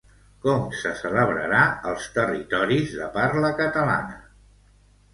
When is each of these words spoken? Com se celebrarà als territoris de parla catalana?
Com 0.45 0.63
se 0.77 0.93
celebrarà 1.01 1.61
als 1.91 2.09
territoris 2.17 2.99
de 3.03 3.13
parla 3.21 3.55
catalana? 3.65 4.21